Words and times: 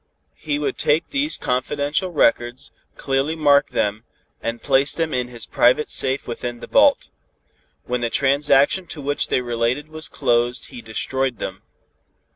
He 0.39 0.57
would 0.57 0.79
take 0.79 1.11
these 1.11 1.37
confidential 1.37 2.09
records, 2.09 2.71
clearly 2.97 3.35
mark 3.35 3.69
them, 3.69 4.03
and 4.41 4.59
place 4.59 4.95
them 4.95 5.13
in 5.13 5.27
his 5.27 5.45
private 5.45 5.91
safe 5.91 6.27
within 6.27 6.59
the 6.59 6.65
vault. 6.65 7.09
When 7.83 8.01
the 8.01 8.09
transaction 8.09 8.87
to 8.87 8.99
which 9.01 9.27
they 9.27 9.41
related 9.41 9.89
was 9.89 10.07
closed 10.09 10.69
he 10.69 10.81
destroyed 10.81 11.37
them. 11.37 11.61